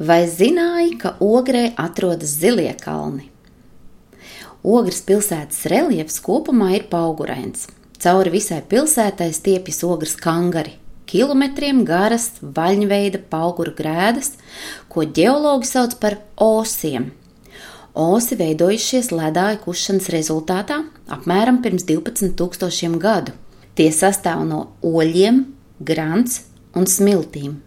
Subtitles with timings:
[0.00, 3.26] Vai zināji, ka Ogrē atrodas zilie kalni?
[4.64, 7.66] Ogres pilsētas reliefs kopumā ir paugurains.
[8.00, 14.38] Cauri visai pilsētai stiepjas ogres kangari, kilometriem garas vaļņveida pauguru grēdas,
[14.88, 17.10] ko ģeologi sauc par osiem.
[17.92, 20.80] Osi veidojušies ledāju kušanas rezultātā
[21.12, 23.36] apmēram pirms 12,000 gadu.
[23.76, 25.44] Tie sastāv no oļiem,
[25.76, 27.60] grants un smiltīm.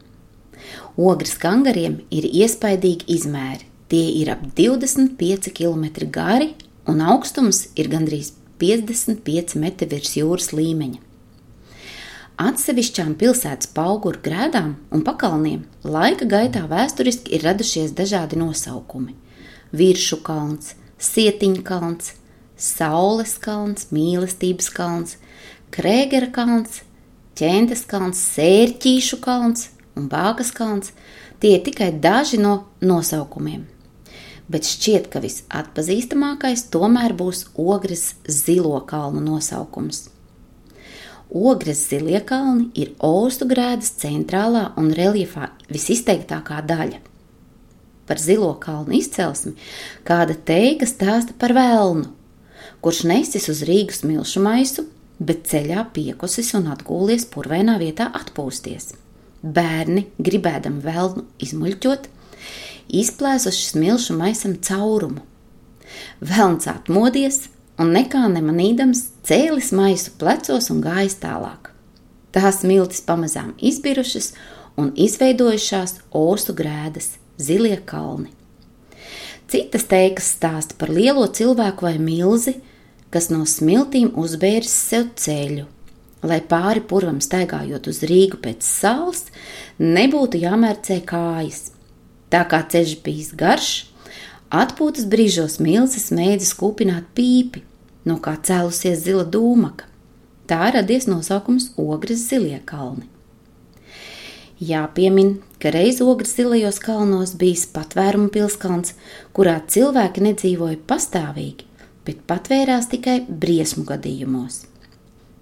[0.93, 3.65] Ogres kangariem ir iespaidīgi izmēri.
[3.89, 6.51] Tie ir ap 25 km gari
[6.85, 8.29] un augstums ir gandrīz
[8.61, 11.01] 55 metri virs jūras līmeņa.
[12.43, 19.15] Atsevišķām pilsētas pauguru grēdām un pakalniem laika gaitā vēsturiski ir radušies dažādi nosaukumi-
[19.79, 22.13] Viršu kalns, Sietiņa kalns,
[22.55, 25.17] Saules kalns, Mīlestības kalns,
[25.71, 26.81] Krēgera kalns,
[27.33, 30.91] Ķēntes kalns, Sērķīšu kalns un Bāgas kalns,
[31.39, 33.67] tie ir tikai daži no nosaukumiem.
[34.51, 40.09] Bet šķiet, ka visatpazīstamākais tomēr būs Ogres zilo kalnu nosaukums.
[41.33, 46.99] Ogres zilie kalni ir Ostu grēdas centrālā un reliefā visizteiktākā daļa.
[48.05, 49.55] Par zilo kalnu izcelsmi
[50.05, 52.09] kāda teiga stāsta par vēlnu,
[52.83, 54.85] kurš nesis uz Rīgas milšu maisu,
[55.23, 58.91] bet ceļā piekusis un atgūlies purvainā vietā atpūsties.
[59.43, 62.07] Bērni, gribēdami vēlnu izmuļķot,
[62.95, 65.23] izplēsuši smilšu maisam caurumu.
[66.23, 71.73] Velns atmodies un nekā nemanīdams cēlis maisu plecos un gājis tālāk.
[72.33, 74.31] Tās smiltis pamazām izbirušas
[74.79, 78.31] un izveidojušās ostu grēdas, zilie kalni.
[79.51, 82.55] Citas teikas stāsta par lielo cilvēku vai milzi,
[83.13, 85.67] kas no smiltīm uzbēris sev ceļu
[86.23, 89.27] lai pāri purvam staigājot uz Rīgu pēc saules,
[89.79, 91.71] nebūtu jāmērcē kājas.
[92.33, 93.71] Tā kā ceļš bijis garš,
[94.49, 97.63] atpūtas brīžos milzis mēģis kūpināt pīpi,
[98.09, 99.89] no kā cēlusies zila dūmaka.
[100.49, 103.07] Tā radies nosaukums Ogres zilie kalni.
[104.63, 108.93] Jāpiemin, ka reiz Ogres zilajos kalnos bijis patvērumu pilskalns,
[109.35, 111.65] kurā cilvēki nedzīvoja pastāvīgi,
[112.07, 114.63] bet patvērās tikai briesmu gadījumos.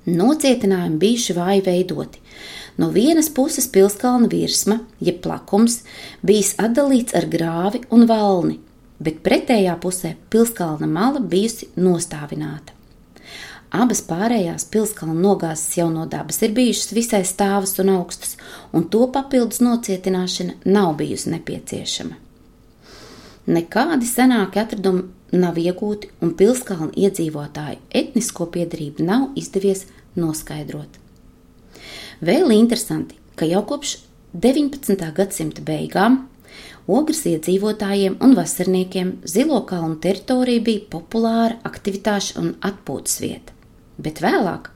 [0.10, 2.22] Nocietinājumi bijuši vāji veidoti.
[2.78, 5.82] No vienas puses pilskalna virsma, jeb plakums,
[6.26, 8.58] bijis atdalīts ar grāvi un valni,
[8.98, 12.74] bet pretējā pusē pilskalna mala bijusi nostāvināta.
[13.72, 18.36] Abas pārējās pilskalna nogāzes jau no dabas ir bijušas visai stāvas un augstas,
[18.76, 22.18] un to papildus nocietināšana nav bijusi nepieciešama.
[23.52, 29.86] Nekādi senāki atradumi nav iegūti, un pilskalnu iedzīvotāju etnisko piedarību nav izdevies
[30.20, 31.00] noskaidrot.
[32.22, 33.98] Vēl interesanti, ka jau kopš
[34.34, 35.00] 19.
[35.16, 36.22] gadsimta beigām
[36.92, 43.54] Ogres iedzīvotājiem un vasarniekiem Zilo kalnu teritorija bija populāra aktivitāšu un atpūtas vieta,
[44.02, 44.72] bet vēlāk,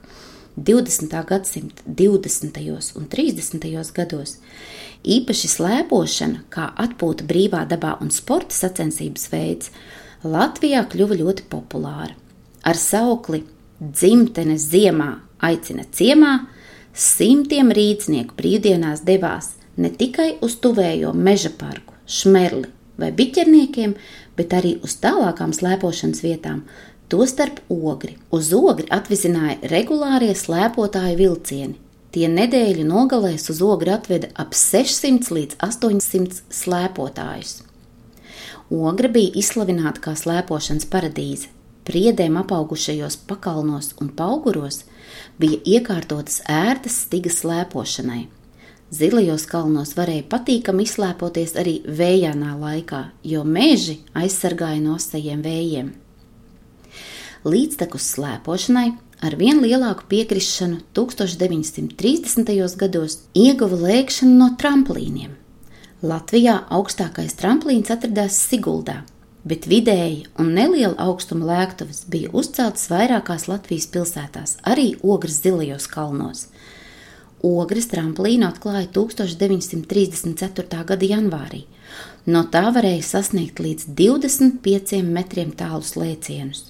[0.56, 1.12] 20.
[1.28, 2.60] gadsimta 20.
[2.96, 3.92] un 30.
[3.92, 4.36] gados,
[5.04, 9.74] īpaši slēpošana, kā atpūta brīvā dabā un sporta sacensības veids,
[10.30, 12.14] Latvijā kļuva ļoti populāra.
[12.66, 13.44] Ar saukli
[13.76, 15.10] Dzimtenes ziemā
[15.44, 16.32] aicina ciemā,
[16.96, 23.94] simtiem rīznieku brīvdienās devās ne tikai uz tuvējo meža parku, šmerli vai biķerniekiem,
[24.36, 26.62] bet arī uz tālākām slēpošanas vietām,
[27.12, 28.16] tostarp ogri.
[28.32, 31.76] Uz ogri atvizināja regulārie slēpotāju vilcieni.
[32.16, 37.58] Tie nedēļu nogalēs uz ogri atveda ap 600 līdz 800 slēpotājus.
[38.70, 41.52] Ogra bija izslavināta kā slēpošanas paradīze.
[41.86, 44.80] Priedēm apaugušajos pakalnos un pauguros
[45.38, 48.24] bija iekārtotas ērtas stigas slēpošanai.
[48.90, 55.88] Zilajos kalnos varēja patīkami izslēpoties arī vējainā laikā, jo meži aizsargāja no asajiem vējiem.
[57.46, 58.88] Līdztekus slēpošanai
[59.26, 62.76] ar vien lielāku piekrišanu 1930.
[62.78, 65.34] gados ieguva lēkšanu no tramplīniem.
[66.04, 68.98] Latvijā augstākais tramplīns atradās Siguldā,
[69.48, 76.48] bet vidēji un neliela augstuma lēktuvas bija uzceltas vairākās Latvijas pilsētās, arī Ogres zilajos kalnos.
[77.40, 80.84] Ogres tramplīnu atklāja 1934.
[80.90, 81.64] gada janvārī.
[82.26, 86.66] No tā varēja sasniegt līdz 25 metriem tālus lēcienus.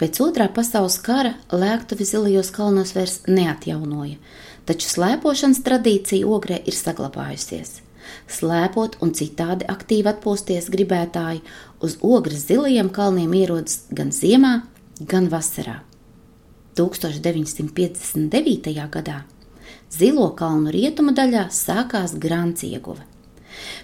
[0.00, 4.16] Pēc otrā pasaules kara lēktuvi zilajos kalnos vairs neatjaunoja,
[4.64, 7.82] taču slēpošanas tradīcija ogrē ir saglabājusies
[8.30, 11.42] slēpot un citādi aktīvi atpūsties gribētāji
[11.84, 14.62] uz ogres zilajiem kalniem ierodas gan ziemā,
[15.00, 15.80] gan vasarā.
[16.78, 18.70] 1959.
[18.92, 19.24] gadā
[19.88, 23.04] Zilo kalnu rietumu daļā sākās grāns ieguve.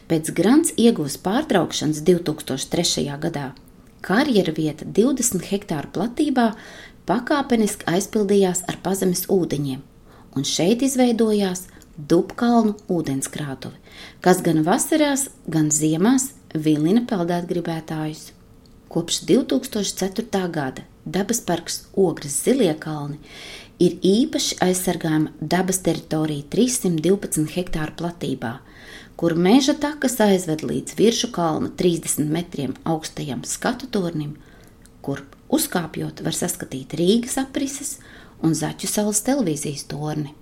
[0.08, 3.06] Pēc grants iegūs pārtraukšanas 2003.
[3.22, 3.52] gadā
[4.04, 6.50] karjera vieta 20 hektāru platībā
[7.08, 9.80] pakāpeniski aizpildījās ar pazemes ūdeņiem,
[10.36, 13.76] un šeit izveidojās Dubkalnu ūdenskrātuve,
[14.18, 18.32] kas gan vasarās, gan ziemās vilina peldētgribētājus.
[18.90, 20.26] Kopš 2004.
[20.50, 23.20] gada dabas parks Ogres Zilie kalni
[23.78, 28.56] ir īpaši aizsargājama dabas teritorija 312 hektāru platībā,
[29.14, 34.34] kur meža takas aizved līdz virsmu kalna 30 metriem augstajam skatu tornim,
[34.98, 38.00] kur uzkāpjot var saskatīt Rīgas aprises
[38.42, 40.34] un Zaķu salas televīzijas torni.